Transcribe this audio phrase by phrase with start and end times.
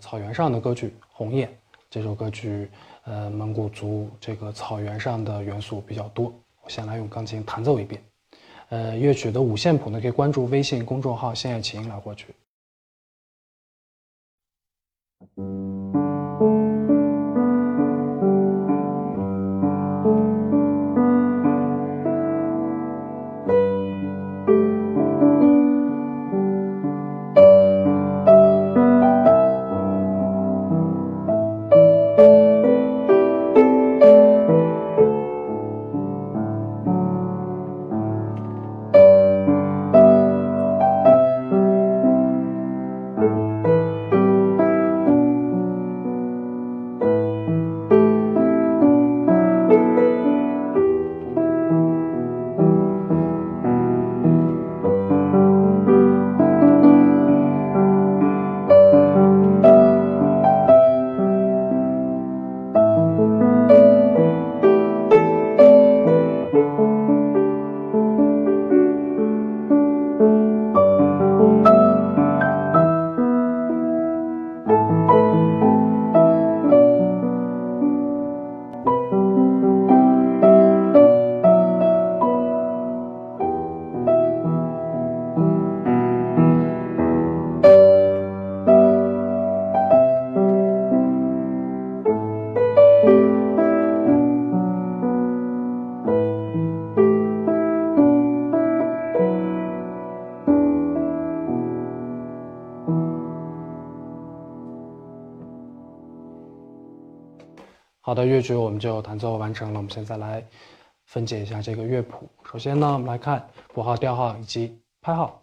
[0.00, 1.48] 草原上的歌曲《鸿雁》。
[1.90, 2.68] 这首歌曲，
[3.04, 6.32] 呃，蒙古族这个草原上的元素比较多。
[6.62, 8.02] 我先来用钢琴弹奏一遍。
[8.70, 12.34] 呃，乐曲的五线谱呢，可以关注微信公众号“现爱琴”来获取。
[108.14, 109.80] 好的，乐曲我们就弹奏完成了。
[109.80, 110.40] 我们现在来
[111.04, 112.28] 分解一下这个乐谱。
[112.48, 115.42] 首先呢，我们来看谱号、调号以及拍号。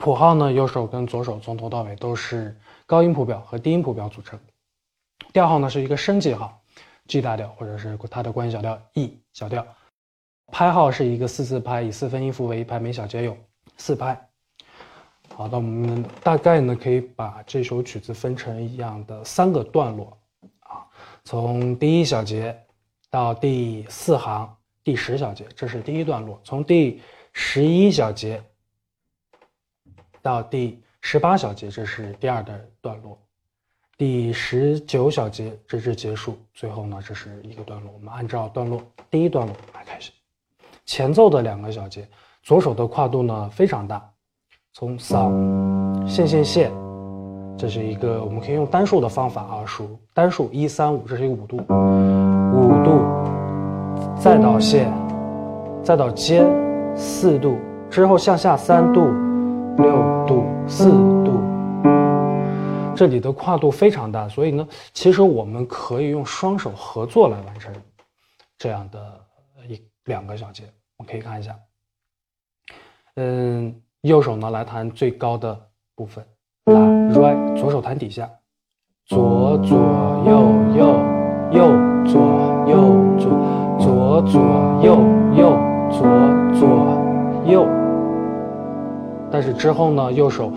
[0.00, 4.36] 谱号呢，右手跟左手从头到尾都是高音谱表和低音谱表组成。
[5.32, 6.60] 调号呢是一个升记号
[7.06, 9.64] ，G 大调或者是它的关系小调 E 小调。
[10.48, 13.36] 拍号是一个四四拍，以四分音符为一拍，每小节有
[13.76, 14.20] 四拍。
[15.36, 20.18] 好的，我们大概呢可以把这首曲子分成一样的三个段落。
[21.30, 22.60] 从第一小节
[23.08, 24.52] 到第四行
[24.82, 27.00] 第十小节，这是第一段落；从第
[27.32, 28.42] 十一小节
[30.20, 33.16] 到第十八小节，这是第二的段落；
[33.96, 37.92] 第十九小节直至结束，最后呢，这是一个段落。
[37.92, 40.10] 我们按照段落第一段落来开始。
[40.84, 42.08] 前奏的两个小节，
[42.42, 44.12] 左手的跨度呢非常大，
[44.72, 45.30] 从扫
[46.08, 46.89] 线线线。
[47.60, 53.02] 这是一个我们可以用单数的方法啊，数单数一三五，这是一个五度，五度，
[54.18, 54.90] 再到线，
[55.84, 56.46] 再到尖，
[56.96, 57.58] 四度
[57.90, 59.12] 之后向下三度，
[59.76, 60.90] 六度，四
[61.22, 61.38] 度，
[62.96, 67.70] 这里的跨度非常大，所以呢，其实我们可以用双手合作来完成
[68.56, 69.20] 这样的
[69.68, 70.62] 一两个小节。
[70.96, 71.54] 我们可以看一下，
[73.16, 75.60] 嗯，右手呢来弹最高的
[75.94, 76.24] 部分。
[76.64, 76.99] 拉
[77.56, 78.28] 左手弹底下，
[79.06, 79.76] 左左
[80.26, 80.96] 右右，
[81.52, 81.70] 右
[82.06, 82.20] 左
[82.66, 82.74] 右
[83.18, 83.28] 左，
[83.78, 84.40] 左左
[84.82, 84.96] 右
[85.34, 85.58] 右，
[85.90, 86.00] 左
[86.58, 86.62] 左
[87.46, 87.68] 右。
[89.30, 90.50] 但是之后呢，右手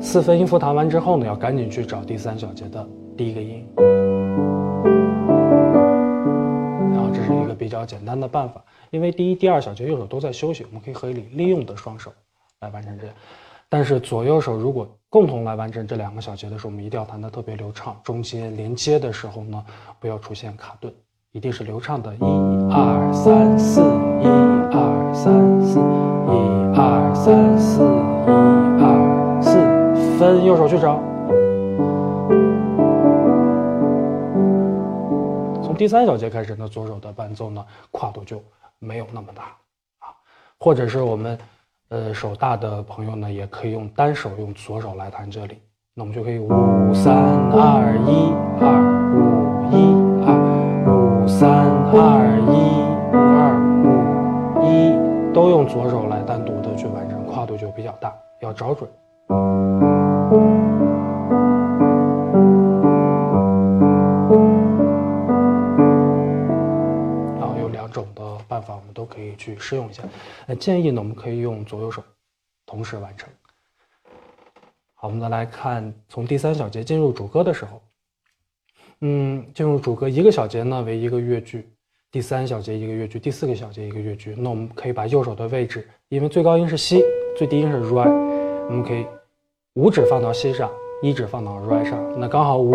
[0.00, 3.66] 四分音符弹完之后呢，要赶紧去找第三小节的第一个音。
[6.94, 12.10] 然后这是一个比较简单的办法，因为第一、第二小节右手都在休息，我们可以合理利用的双手
[12.60, 13.14] 来完成这样。
[13.70, 18.00] 但是左右手如果共同来完成这两个小节的时候，我们一定要弹得特别流畅。
[18.02, 19.62] 中间连接的时候呢，
[20.00, 20.90] 不要出现卡顿，
[21.32, 22.14] 一定是流畅的。
[22.14, 22.18] 一
[22.72, 24.26] 二三四，一
[24.72, 26.32] 二三四，一
[26.78, 28.30] 二三四，一
[28.82, 30.98] 二四，分右手去找。
[35.62, 38.42] 从第三小节开始呢，左手的伴奏呢，跨度就
[38.78, 39.42] 没有那么大
[39.98, 40.08] 啊，
[40.58, 41.38] 或者是我们。
[41.90, 45.56] 呃，手大的朋友呢，也可以用单手用左手来弹这里，
[45.94, 46.48] 那我们就可以五
[46.92, 47.14] 三
[47.50, 48.30] 二一
[48.60, 48.68] 二
[49.14, 49.16] 五
[49.72, 49.74] 一
[50.26, 50.28] 二
[50.84, 51.48] 五三
[51.90, 52.52] 二一
[53.16, 58.86] 二五一，都用左手来单独的去完成，跨度就比较大，要找准。
[69.08, 70.02] 可以去试用一下。
[70.46, 72.02] 那建议呢，我们可以用左右手
[72.66, 73.28] 同时完成。
[74.94, 77.80] 好，我们再来看，从第三小节进入主歌的时候，
[79.00, 81.68] 嗯，进入主歌一个小节呢为一个乐句，
[82.10, 84.34] 第三小节一个乐句，第四个小节一个乐句。
[84.36, 87.04] 那我们可以把右手的位置，因为最高音是西，
[87.36, 88.10] 最低音是 re，
[88.66, 89.06] 我们可以
[89.74, 90.68] 五指放到西上，
[91.00, 92.74] 一指放到 r i 上，那刚好五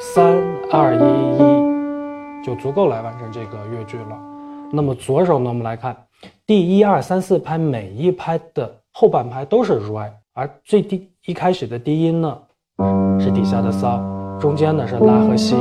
[0.00, 0.98] 三二一
[1.36, 4.31] 一就足够来完成这个乐句了。
[4.74, 5.94] 那么左手呢，我们来看
[6.46, 12.38] 第一二三四拍每一拍的后半拍都是 right，而最低一开始的低音呢
[13.20, 14.00] 是底下的骚，
[14.40, 15.56] 中间呢是拉和西，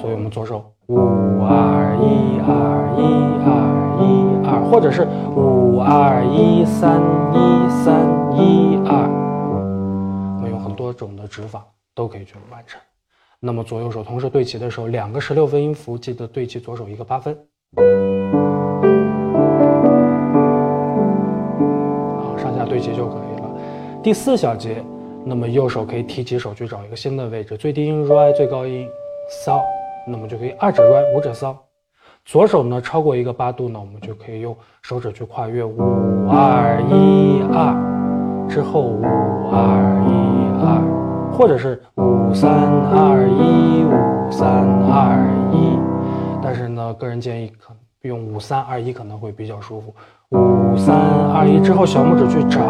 [0.00, 0.96] 所以我们左手五
[1.42, 2.54] 二一二
[2.96, 3.02] 一
[3.42, 3.50] 二
[3.98, 5.02] 一二，或者是
[5.34, 7.00] 五二一三
[7.34, 8.06] 一三
[8.38, 9.10] 一二。
[10.36, 12.80] 我们有很多种的指法都可以去完成。
[13.40, 17.36] 那么左右手同时对齐的时候，两个十六分音符记得对齐左手一个八分。
[17.74, 17.82] 好，
[22.36, 23.50] 上下对齐就可以了。
[24.02, 24.84] 第四小节，
[25.24, 28.86] 那么右手可以提起手去找一个新的位置，最低音 re，最高音
[29.44, 29.60] so，
[30.06, 31.56] 那么就可以二指 re，五指 so。
[32.24, 35.80] 左手呢超过一个八度呢，我们就可以用手指去跨越五
[36.28, 37.74] 二一二
[38.48, 39.02] 之后五
[39.50, 40.12] 二一。
[40.64, 40.78] 二，
[41.32, 44.48] 或者是五三二一五三
[44.88, 45.21] 二，
[46.52, 49.94] 但是呢，个人建议可用五三二一可能会比较舒服。
[50.32, 50.94] 五三
[51.32, 52.60] 二一之后，小拇指去找，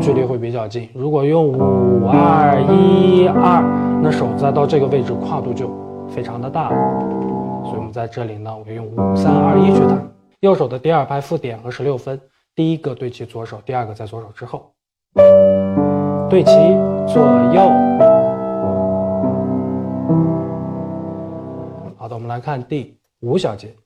[0.00, 0.88] 距离会比较近。
[0.94, 3.64] 如果用五二一二，
[4.00, 5.68] 那手再到这个位置跨度就
[6.08, 7.00] 非常的大了。
[7.64, 10.00] 所以我们在这里呢，我用五三二一去弹。
[10.38, 12.20] 右手的第二拍附点和十六分，
[12.54, 14.70] 第一个对齐左手，第二个在左手之后。
[16.30, 16.52] 对齐
[17.08, 17.20] 左
[17.52, 18.17] 右。
[22.08, 23.76] 好的，我们来看第五小节。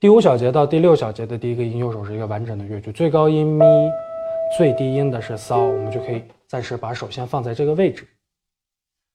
[0.00, 3.66] 第五小节到第六小节的第一个音，右手是一个完整的乐句，最高音咪，
[4.56, 8.08] 最低音的是骚，我们就可以暂时把手先放在这个位置。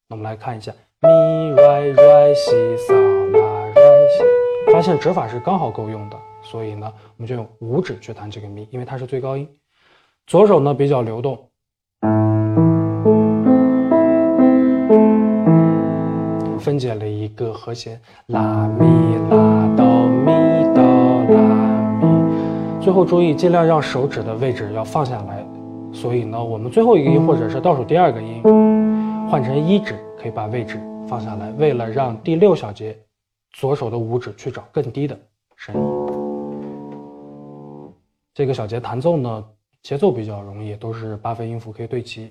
[0.08, 0.72] 那我们来看一下
[1.02, 1.10] 咪、
[1.56, 2.94] 来、来、西、嗦、
[3.32, 9.50] 拉、来、西，发现指法是刚好够用的，所以呢，我们就用五指去弹这个咪，因为它是最高音。
[10.28, 11.50] 左手呢比较流动。
[16.72, 18.86] 分解了一个和弦，拉咪
[19.30, 20.82] 拉哆咪哆
[21.36, 22.82] 拉咪。
[22.82, 25.46] 最后注意，尽量让手指的位置要放下来。
[25.92, 28.42] 所以呢，我们最后一个音或者是倒数第二个音，
[29.30, 30.80] 换成一指，可以把位置
[31.10, 31.52] 放下来。
[31.58, 32.98] 为了让第六小节
[33.52, 35.20] 左手的五指去找更低的
[35.58, 35.82] 声音。
[38.34, 39.44] 这个小节弹奏呢，
[39.84, 42.30] 节奏比较容易，都是八分音符可以对齐。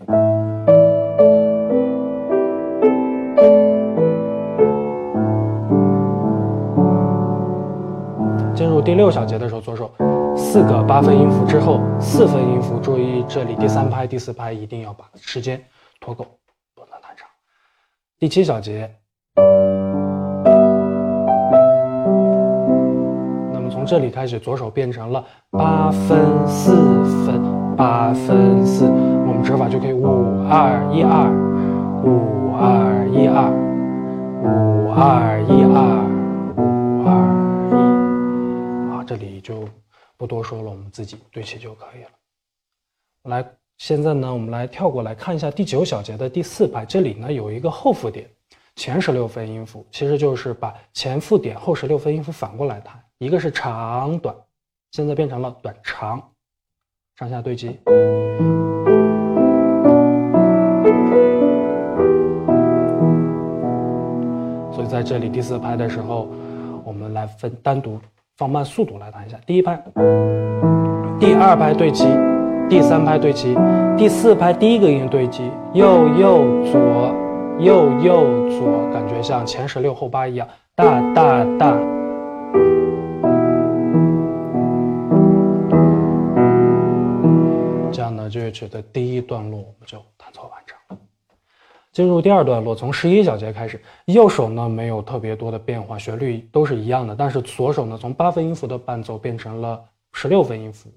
[8.81, 9.91] 第六小节的时候，左手
[10.37, 15.63] 四个八分音符之后，四分音符，注意这里第三拍、第四拍一定要把时间
[16.01, 16.25] 拖够，
[16.75, 17.29] 不能太长。
[18.19, 18.91] 第七小节，
[23.53, 26.75] 那么从这里开始，左手变成了八分四
[27.25, 27.41] 分
[27.77, 31.31] 八分四，我们指法就可以五二一二，
[32.05, 33.51] 五二一二，
[34.43, 36.00] 五二一二。
[39.11, 39.69] 这里就
[40.17, 42.11] 不多说了，我们自己对齐就可以了。
[43.25, 43.45] 来，
[43.77, 48.31] 现在呢，我们来跳过来看一下第九小节的第四拍，这里呢有一个后附点，
[48.77, 54.33] 前十六分音符，其实就是把前附点后十六分音符反过来弹，一个是长短，
[54.93, 56.31] 现在变成了短长，
[57.17, 57.81] 上下对齐。
[64.73, 66.29] 所以在这里第四拍的时候，
[66.85, 68.01] 我们来分单独。
[68.41, 69.77] 放慢速度来弹一下，第一拍，
[71.21, 72.07] 第二拍对齐，
[72.71, 73.55] 第三拍对齐，
[73.99, 75.43] 第四拍第一个音对齐，
[75.75, 77.15] 右右左，
[77.59, 81.79] 右右左，感觉像前十六后八一样，大大大。
[87.93, 90.70] 这样呢，乐曲的第一段落我们就弹奏完成。
[92.01, 99.79] 进入第二段落，从十一小节开始，右手呢没有特别多的变化，旋律都是一样的，但是左手呢从八分音符的伴奏变成了
[100.15, 100.91] 十六分音符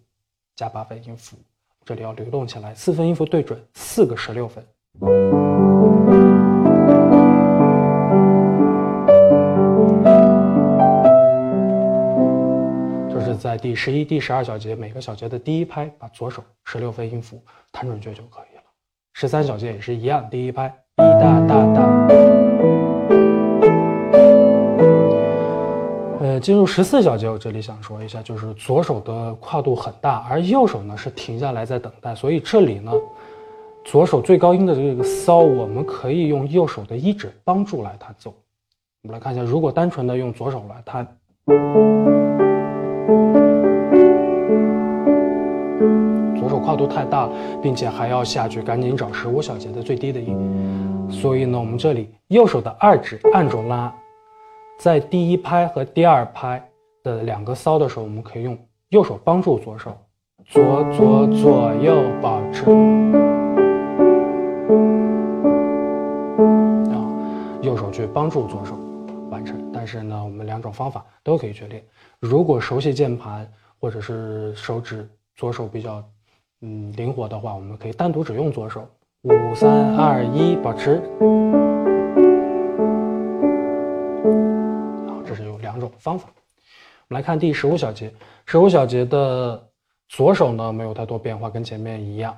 [0.56, 1.36] 加八分音符，
[1.84, 4.64] 这里要流动起来，四分音符对准四个十六分。
[13.10, 17.44] 就是在第十一、第十二小节每个小节的第一拍，把左手十六分音符
[17.74, 18.64] 弹准确就可以了。
[19.12, 20.74] 十三小节也是一样，第一拍。
[20.98, 22.08] 一大大大，
[26.20, 32.92] 呃，进入十四小节，我这里想说一下，就是左手的跨度很大，而右手呢是停下来在等待，所以这里呢，
[33.84, 38.32] 左手最高音的这个骚，我们可以用右手的一指帮助来弹奏。
[39.02, 41.08] 我们来看一下，如果单纯的用左手来弹，
[46.86, 47.30] 度太大，
[47.62, 51.10] 并且还要下去赶紧找十五小节的最低的音。
[51.10, 53.94] 所以呢，我们这里右手的二指按住拉，
[54.80, 56.62] 在第一拍和第二拍
[57.04, 58.58] 的两个骚的时候，我们可以用
[58.90, 59.96] 右手帮助左手，
[60.46, 62.66] 左左左右保持。
[66.92, 66.96] 啊，
[67.62, 68.76] 右手去帮助左手
[69.30, 69.72] 完成。
[69.72, 71.84] 但是呢，我们两种方法都可以去练。
[72.20, 73.48] 如果熟悉键盘
[73.80, 76.04] 或者是手指左手比较
[76.66, 78.88] 嗯灵活的话，我们可以单独只用左手。
[79.24, 80.96] 五三二一，保持。
[85.10, 86.30] 好，这是有两种方法。
[87.10, 88.10] 我们来看第十五小节，
[88.46, 89.62] 十五小节的
[90.08, 92.34] 左手呢没有太多变化，跟前面一样。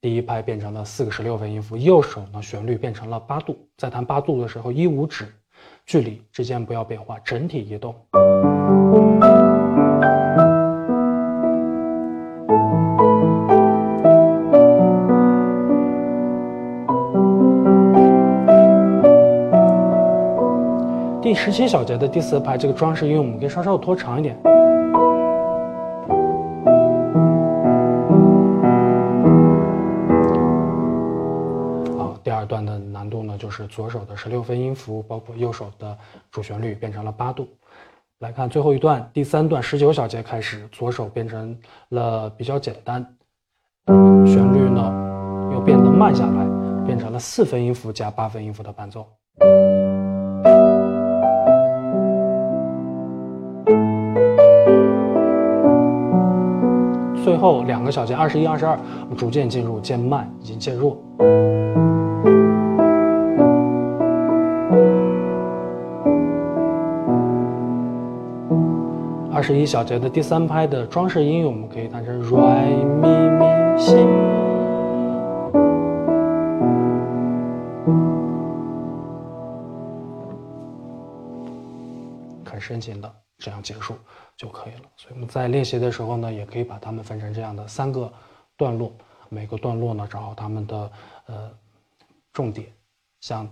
[0.00, 3.58] 第一拍变成了四个十六分音符，右手呢旋律变成了八度。
[3.76, 5.26] 在弹八度的时候，一五指
[5.84, 7.92] 距离之间不要变化，整体移动。
[21.34, 24.36] 第十七小节的第四拍，这个装饰音我们可以稍稍拖长一点。
[31.98, 35.98] 好，第二段的难度呢，就是左手的十六分音符，包括右手的
[36.30, 37.48] 主旋律变成了八度。
[38.20, 43.04] 来看最后一段，第三段十九小节开始，左手变成了比较简单，
[44.24, 49.04] 旋律呢又变得慢下来，变成了四分音符加八分音符的伴奏。
[57.24, 60.94] 最后两个小节二十一、二十二，我们逐渐进入渐慢以及渐弱。
[69.32, 72.36] 二十一小节的第三拍的装饰音，我们可以弹成 re
[73.00, 73.96] mi mi 西，
[82.44, 83.94] 很深情的这样结束
[84.36, 84.90] 就可以了。
[84.96, 88.12] 所以我们在练习的时候呢，也可以把它们分成这样的三个
[88.56, 88.92] 段落，
[89.28, 90.92] 每个段落呢找好它们的
[91.26, 91.50] 呃
[92.32, 92.66] 重点，
[93.20, 93.48] 像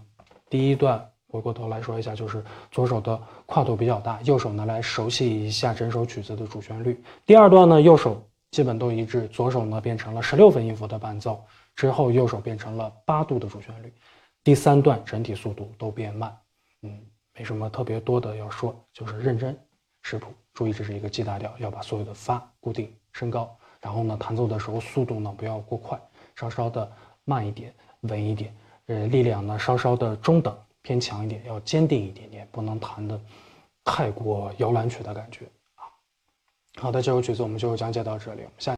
[0.48, 1.08] 第一段。
[1.28, 7.02] 回过头来说一下，就是左手的跨度比较大，右手呢来熟悉一下整首曲子的主旋律。
[7.24, 11.42] 第二段呢，右手基本都一致，左手呢变成了十六分音符的伴奏，
[11.74, 13.90] 之后右手变成了八度的主旋律。
[14.44, 16.36] 第三段整体速度都变慢，
[16.82, 17.00] 嗯，
[17.34, 19.58] 没什么特别多的要说，就是认真
[20.02, 26.00] 识谱，注意这是一个 G 大调，要把所有的发固定升高，然后呢弹奏的时候速度呢不要过快，
[26.36, 26.90] 稍稍的
[27.24, 28.54] 慢一点，稳一点，
[28.86, 30.56] 呃，力量呢稍稍的中等。
[30.84, 33.20] 偏强一点，要坚定一点点，不能弹的
[33.84, 35.44] 太过摇篮曲的感觉
[35.76, 35.86] 啊。
[36.76, 38.70] 好的，这首曲子我们就讲解到这里，我们下。